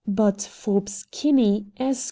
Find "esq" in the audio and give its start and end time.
1.77-1.99